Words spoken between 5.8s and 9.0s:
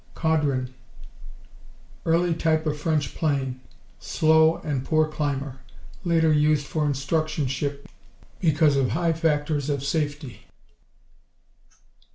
Later used for instruction ship because of